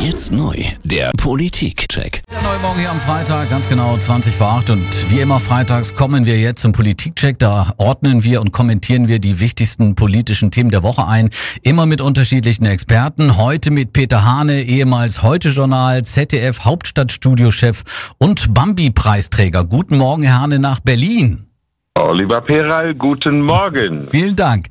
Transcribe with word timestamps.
Jetzt 0.00 0.30
neu, 0.30 0.54
der 0.84 1.10
Politikcheck. 1.20 2.22
Der 2.30 2.42
neue 2.42 2.58
Morgen 2.60 2.78
hier 2.78 2.90
am 2.90 3.00
Freitag, 3.00 3.50
ganz 3.50 3.68
genau 3.68 3.96
20 3.96 4.32
vor 4.32 4.46
8 4.46 4.70
und 4.70 5.10
wie 5.10 5.18
immer 5.18 5.40
freitags 5.40 5.96
kommen 5.96 6.24
wir 6.24 6.38
jetzt 6.38 6.62
zum 6.62 6.70
Politikcheck. 6.70 7.36
Da 7.40 7.72
ordnen 7.78 8.22
wir 8.22 8.40
und 8.40 8.52
kommentieren 8.52 9.08
wir 9.08 9.18
die 9.18 9.40
wichtigsten 9.40 9.96
politischen 9.96 10.52
Themen 10.52 10.70
der 10.70 10.84
Woche 10.84 11.04
ein. 11.08 11.30
Immer 11.62 11.84
mit 11.86 12.00
unterschiedlichen 12.00 12.64
Experten. 12.64 13.36
Heute 13.38 13.72
mit 13.72 13.92
Peter 13.92 14.24
Hane, 14.24 14.62
ehemals 14.62 15.24
Heute-Journal, 15.24 16.04
ZDF 16.04 16.60
Hauptstadtstudiochef 16.60 18.14
und 18.18 18.54
Bambi-Preisträger. 18.54 19.64
Guten 19.64 19.98
Morgen, 19.98 20.22
Herr 20.22 20.42
Hane, 20.42 20.60
nach 20.60 20.78
Berlin. 20.78 21.48
Oliver 21.98 22.40
Peral, 22.40 22.94
guten 22.94 23.40
Morgen. 23.40 24.06
Vielen 24.08 24.36
Dank. 24.36 24.68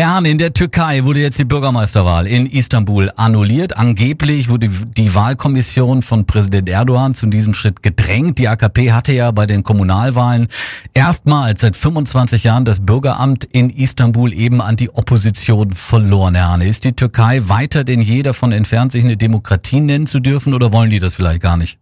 Herr 0.00 0.14
Hahn, 0.14 0.24
in 0.24 0.38
der 0.38 0.54
Türkei 0.54 1.04
wurde 1.04 1.20
jetzt 1.20 1.38
die 1.38 1.44
Bürgermeisterwahl 1.44 2.26
in 2.26 2.46
Istanbul 2.46 3.12
annulliert. 3.16 3.76
Angeblich 3.76 4.48
wurde 4.48 4.70
die 4.96 5.14
Wahlkommission 5.14 6.00
von 6.00 6.24
Präsident 6.24 6.70
Erdogan 6.70 7.12
zu 7.12 7.26
diesem 7.26 7.52
Schritt 7.52 7.82
gedrängt. 7.82 8.38
Die 8.38 8.48
AKP 8.48 8.92
hatte 8.92 9.12
ja 9.12 9.30
bei 9.30 9.44
den 9.44 9.62
Kommunalwahlen 9.62 10.48
erstmals 10.94 11.60
seit 11.60 11.76
25 11.76 12.44
Jahren 12.44 12.64
das 12.64 12.80
Bürgeramt 12.80 13.44
in 13.44 13.68
Istanbul 13.68 14.32
eben 14.32 14.62
an 14.62 14.76
die 14.76 14.88
Opposition 14.88 15.72
verloren. 15.72 16.34
Herr 16.34 16.52
Hahn, 16.52 16.62
ist 16.62 16.86
die 16.86 16.94
Türkei 16.94 17.42
weiter 17.48 17.84
denn 17.84 18.00
je 18.00 18.22
davon 18.22 18.52
entfernt, 18.52 18.92
sich 18.92 19.04
eine 19.04 19.18
Demokratie 19.18 19.82
nennen 19.82 20.06
zu 20.06 20.20
dürfen 20.20 20.54
oder 20.54 20.72
wollen 20.72 20.88
die 20.88 20.98
das 20.98 21.14
vielleicht 21.14 21.42
gar 21.42 21.58
nicht? 21.58 21.78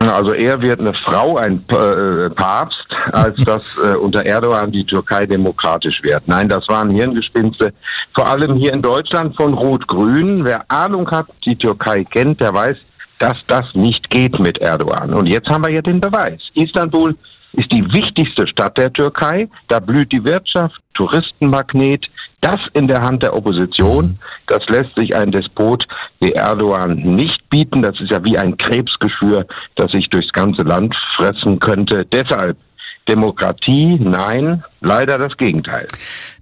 Also 0.00 0.32
eher 0.32 0.62
wird 0.62 0.78
eine 0.78 0.94
Frau 0.94 1.38
ein 1.38 1.64
äh, 1.70 2.30
Papst, 2.30 2.86
als 3.10 3.36
dass 3.44 3.78
äh, 3.84 3.96
unter 3.96 4.24
Erdogan 4.24 4.70
die 4.70 4.84
Türkei 4.84 5.26
demokratisch 5.26 6.04
wird. 6.04 6.28
Nein, 6.28 6.48
das 6.48 6.68
waren 6.68 6.90
Hirngespinste, 6.90 7.72
vor 8.14 8.28
allem 8.28 8.54
hier 8.54 8.72
in 8.72 8.80
Deutschland 8.80 9.34
von 9.34 9.54
Rot-Grün. 9.54 10.44
Wer 10.44 10.70
Ahnung 10.70 11.10
hat, 11.10 11.26
die 11.44 11.56
Türkei 11.56 12.04
kennt, 12.04 12.40
der 12.40 12.54
weiß, 12.54 12.78
dass 13.18 13.44
das 13.46 13.74
nicht 13.74 14.08
geht 14.08 14.38
mit 14.38 14.58
Erdogan. 14.58 15.12
Und 15.12 15.26
jetzt 15.26 15.48
haben 15.48 15.64
wir 15.64 15.70
ja 15.72 15.82
den 15.82 16.00
Beweis. 16.00 16.50
Istanbul 16.54 17.16
ist 17.52 17.72
die 17.72 17.92
wichtigste 17.92 18.46
Stadt 18.46 18.76
der 18.76 18.92
Türkei. 18.92 19.48
Da 19.68 19.80
blüht 19.80 20.12
die 20.12 20.24
Wirtschaft, 20.24 20.80
Touristenmagnet. 20.94 22.10
Das 22.40 22.60
in 22.74 22.86
der 22.86 23.02
Hand 23.02 23.22
der 23.22 23.34
Opposition. 23.34 24.06
Mhm. 24.06 24.18
Das 24.46 24.68
lässt 24.68 24.94
sich 24.94 25.14
ein 25.16 25.32
Despot 25.32 25.86
wie 26.20 26.32
Erdogan 26.32 26.94
nicht 26.94 27.48
bieten. 27.50 27.82
Das 27.82 28.00
ist 28.00 28.10
ja 28.10 28.22
wie 28.24 28.38
ein 28.38 28.56
Krebsgeschwür, 28.56 29.46
das 29.74 29.92
sich 29.92 30.08
durchs 30.08 30.32
ganze 30.32 30.62
Land 30.62 30.94
fressen 30.94 31.58
könnte. 31.58 32.04
Deshalb 32.04 32.56
Demokratie, 33.08 33.98
nein, 33.98 34.62
leider 34.80 35.18
das 35.18 35.36
Gegenteil. 35.36 35.86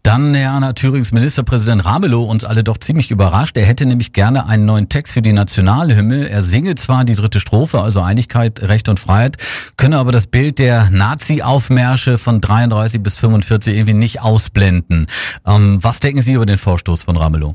Dann, 0.02 0.34
Herr 0.34 0.52
Anna 0.52 0.72
Thürings 0.72 1.12
Ministerpräsident 1.12 1.84
Ramelow 1.84 2.24
uns 2.24 2.44
alle 2.44 2.62
doch 2.62 2.78
ziemlich 2.78 3.10
überrascht. 3.10 3.56
Er 3.56 3.66
hätte 3.66 3.86
nämlich 3.86 4.12
gerne 4.12 4.46
einen 4.46 4.64
neuen 4.64 4.88
Text 4.88 5.14
für 5.14 5.22
die 5.22 5.32
Nationalhymne. 5.32 6.28
Er 6.28 6.42
singe 6.42 6.74
zwar 6.74 7.04
die 7.04 7.14
dritte 7.14 7.40
Strophe, 7.40 7.80
also 7.80 8.00
Einigkeit, 8.00 8.62
Recht 8.62 8.88
und 8.88 9.00
Freiheit, 9.00 9.36
könne 9.76 9.98
aber 9.98 10.12
das 10.12 10.26
Bild 10.26 10.58
der 10.58 10.90
Nazi-Aufmärsche 10.90 12.18
von 12.18 12.40
33 12.40 13.02
bis 13.02 13.18
45 13.18 13.74
irgendwie 13.74 13.94
nicht 13.94 14.22
ausblenden. 14.22 15.06
Ähm, 15.46 15.78
was 15.82 16.00
denken 16.00 16.20
Sie 16.20 16.34
über 16.34 16.46
den 16.46 16.58
Vorstoß 16.58 17.02
von 17.02 17.16
Ramelow? 17.16 17.54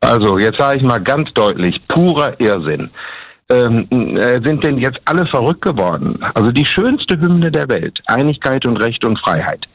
Also, 0.00 0.38
jetzt 0.38 0.58
sage 0.58 0.76
ich 0.76 0.82
mal 0.82 1.00
ganz 1.00 1.32
deutlich, 1.32 1.86
purer 1.88 2.38
Irrsinn 2.40 2.90
ähm, 3.50 3.86
äh, 3.90 4.40
sind 4.40 4.64
denn 4.64 4.78
jetzt 4.78 5.00
alle 5.04 5.26
verrückt 5.26 5.62
geworden? 5.62 6.18
Also 6.34 6.50
die 6.52 6.64
schönste 6.64 7.18
Hymne 7.20 7.50
der 7.50 7.68
Welt, 7.68 8.02
Einigkeit 8.06 8.64
und 8.66 8.76
Recht 8.78 9.04
und 9.04 9.18
Freiheit. 9.18 9.68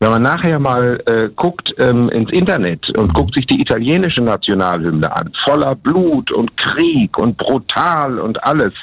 Wenn 0.00 0.10
man 0.10 0.22
nachher 0.22 0.58
mal 0.58 1.00
äh, 1.06 1.28
guckt 1.36 1.74
ähm, 1.78 2.08
ins 2.08 2.32
Internet 2.32 2.90
und 2.90 3.14
guckt 3.14 3.34
sich 3.34 3.46
die 3.46 3.60
italienische 3.60 4.20
Nationalhymne 4.20 5.14
an, 5.14 5.30
voller 5.32 5.76
Blut 5.76 6.32
und 6.32 6.56
Krieg 6.56 7.16
und 7.18 7.36
brutal 7.36 8.18
und 8.18 8.42
alles. 8.42 8.74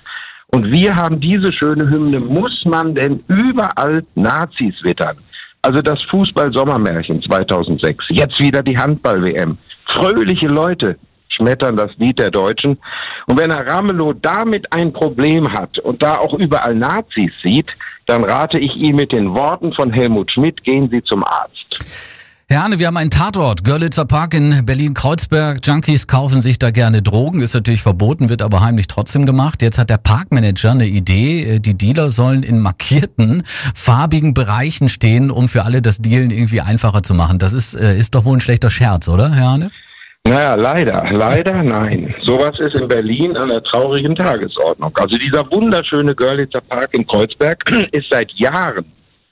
Und 0.51 0.71
wir 0.71 0.95
haben 0.95 1.19
diese 1.19 1.51
schöne 1.51 1.89
Hymne, 1.89 2.21
muss 2.21 2.63
man 2.63 2.95
denn 2.95 3.21
überall 3.27 4.03
Nazis 4.15 4.81
wittern? 4.83 5.17
Also 5.61 5.81
das 5.81 6.01
Fußball-Sommermärchen 6.03 7.21
2006, 7.21 8.05
jetzt 8.09 8.39
wieder 8.39 8.63
die 8.63 8.77
Handball-WM. 8.77 9.57
Fröhliche 9.83 10.47
Leute, 10.47 10.97
schmettern 11.39 11.77
das 11.77 11.95
Lied 11.97 12.19
der 12.19 12.31
Deutschen. 12.31 12.77
Und 13.25 13.37
wenn 13.37 13.51
Herr 13.51 13.65
Ramelow 13.65 14.13
damit 14.13 14.71
ein 14.73 14.93
Problem 14.93 15.51
hat 15.51 15.79
und 15.79 16.03
da 16.03 16.17
auch 16.17 16.33
überall 16.33 16.75
Nazis 16.75 17.31
sieht, 17.41 17.75
dann 18.05 18.23
rate 18.23 18.59
ich 18.59 18.75
ihm 18.75 18.97
mit 18.97 19.11
den 19.11 19.33
Worten 19.33 19.71
von 19.71 19.91
Helmut 19.91 20.31
Schmidt, 20.31 20.63
gehen 20.63 20.89
Sie 20.89 21.01
zum 21.03 21.23
Arzt. 21.23 21.79
Herr 22.51 22.63
Arne, 22.63 22.79
wir 22.79 22.87
haben 22.87 22.97
einen 22.97 23.11
Tatort. 23.11 23.63
Görlitzer 23.63 24.05
Park 24.05 24.33
in 24.33 24.65
Berlin-Kreuzberg. 24.65 25.59
Junkies 25.63 26.07
kaufen 26.07 26.41
sich 26.41 26.57
da 26.57 26.71
gerne 26.71 27.03
Drogen. 27.03 27.41
Ist 27.41 27.53
natürlich 27.53 27.83
verboten, 27.83 28.29
wird 28.29 28.41
aber 28.41 28.61
heimlich 28.61 28.87
trotzdem 28.87 29.27
gemacht. 29.27 29.61
Jetzt 29.61 29.77
hat 29.77 29.91
der 29.91 29.99
Parkmanager 29.99 30.71
eine 30.71 30.87
Idee. 30.87 31.59
Die 31.59 31.77
Dealer 31.77 32.09
sollen 32.09 32.41
in 32.41 32.59
markierten, 32.59 33.43
farbigen 33.45 34.33
Bereichen 34.33 34.89
stehen, 34.89 35.29
um 35.29 35.47
für 35.47 35.63
alle 35.63 35.83
das 35.83 35.99
Dealen 35.99 36.31
irgendwie 36.31 36.61
einfacher 36.61 37.03
zu 37.03 37.13
machen. 37.13 37.37
Das 37.37 37.53
ist, 37.53 37.75
äh, 37.75 37.95
ist 37.95 38.15
doch 38.15 38.25
wohl 38.25 38.37
ein 38.37 38.41
schlechter 38.41 38.71
Scherz, 38.71 39.07
oder, 39.09 39.31
Herr 39.31 39.49
Arne? 39.49 39.71
Naja, 40.29 40.53
leider, 40.53 41.05
leider 41.11 41.63
nein. 41.63 42.13
Sowas 42.21 42.59
ist 42.59 42.75
in 42.75 42.87
Berlin 42.87 43.35
an 43.35 43.49
der 43.49 43.63
traurigen 43.63 44.15
Tagesordnung. 44.15 44.95
Also 44.95 45.17
dieser 45.17 45.49
wunderschöne 45.51 46.13
Görlitzer 46.13 46.61
Park 46.61 46.93
in 46.93 47.05
Kreuzberg 47.05 47.63
ist 47.91 48.09
seit 48.09 48.31
Jahren 48.33 48.85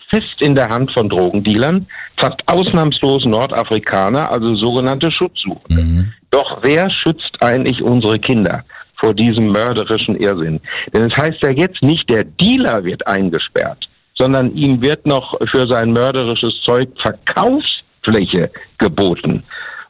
fest 0.10 0.42
in 0.42 0.56
der 0.56 0.70
Hand 0.70 0.92
von 0.92 1.08
Drogendealern, 1.08 1.86
fast 2.16 2.42
ausnahmslos 2.48 3.26
Nordafrikaner, 3.26 4.32
also 4.32 4.56
sogenannte 4.56 5.12
Schutzsuchende. 5.12 5.84
Mhm. 5.84 6.14
Doch 6.32 6.60
wer 6.64 6.90
schützt 6.90 7.44
eigentlich 7.44 7.84
unsere 7.84 8.18
Kinder 8.18 8.64
vor 8.96 9.14
diesem 9.14 9.50
mörderischen 9.50 10.16
Irrsinn? 10.20 10.60
Denn 10.94 11.04
es 11.04 11.16
heißt 11.16 11.42
ja 11.42 11.50
jetzt 11.50 11.84
nicht, 11.84 12.10
der 12.10 12.24
Dealer 12.24 12.84
wird 12.84 13.06
eingesperrt, 13.06 13.88
sondern 14.16 14.56
ihm 14.56 14.82
wird 14.82 15.06
noch 15.06 15.38
für 15.46 15.68
sein 15.68 15.92
mörderisches 15.92 16.62
Zeug 16.62 16.90
Verkaufsfläche 16.96 18.50
geboten. 18.80 19.44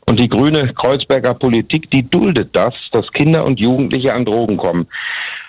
Und 0.10 0.20
die 0.20 0.30
grüne 0.30 0.74
Kreuzberger 0.74 1.34
Politik, 1.34 1.92
die 1.92 2.10
duldet 2.10 2.56
das, 2.56 2.74
dass 2.92 3.12
Kinder 3.12 3.46
und 3.46 3.60
Jugendliche 3.60 4.14
an 4.14 4.24
Drogen 4.24 4.56
kommen. 4.56 4.88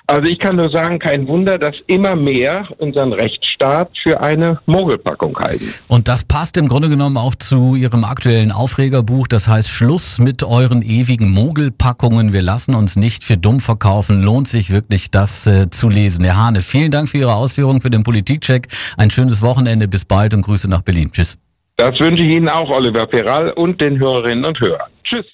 Also 0.09 0.27
ich 0.27 0.39
kann 0.39 0.57
nur 0.57 0.71
sagen, 0.71 0.99
kein 0.99 1.29
Wunder, 1.29 1.59
dass 1.59 1.77
immer 1.87 2.17
mehr 2.17 2.67
unseren 2.79 3.13
Rechtsstaat 3.13 3.91
für 3.97 4.21
eine 4.21 4.59
Mogelpackung 4.65 5.39
halten. 5.39 5.67
Und 5.87 6.09
das 6.09 6.25
passt 6.25 6.57
im 6.57 6.67
Grunde 6.67 6.89
genommen 6.89 7.19
auch 7.19 7.35
zu 7.35 7.75
Ihrem 7.75 8.05
aktuellen 8.05 8.51
Aufregerbuch. 8.51 9.29
Das 9.29 9.49
heißt, 9.49 9.69
Schluss 9.69 10.19
mit 10.19 10.43
euren 10.43 10.81
ewigen 10.81 11.31
Mogelpackungen. 11.31 12.33
Wir 12.33 12.41
lassen 12.43 12.75
uns 12.75 12.97
nicht 12.97 13.23
für 13.23 13.37
dumm 13.37 13.61
verkaufen. 13.61 14.23
Lohnt 14.23 14.49
sich 14.49 14.71
wirklich, 14.71 15.11
das 15.11 15.47
äh, 15.47 15.69
zu 15.69 15.91
lesen. 15.91 16.25
Herr 16.25 16.39
Hane, 16.39 16.63
vielen 16.63 16.91
Dank 16.91 17.11
für 17.11 17.19
Ihre 17.19 17.35
Ausführungen, 17.35 17.83
für 17.83 17.91
den 17.91 18.03
Politikcheck. 18.03 18.67
Ein 18.97 19.11
schönes 19.11 19.43
Wochenende. 19.43 19.89
Bis 19.89 20.07
bald 20.07 20.33
und 20.33 20.41
Grüße 20.41 20.69
nach 20.71 20.81
Berlin. 20.81 21.13
Tschüss. 21.13 21.37
Das 21.79 22.01
wünsche 22.01 22.25
ich 22.25 22.31
Ihnen 22.31 22.49
auch, 22.49 22.71
Oliver 22.71 23.07
Peral, 23.07 23.53
und 23.53 23.81
den 23.81 24.01
Hörerinnen 24.01 24.45
und 24.45 24.59
Hörern. 24.59 24.91
Tschüss. 25.05 25.27